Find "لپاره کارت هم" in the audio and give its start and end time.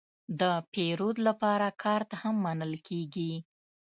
1.27-2.35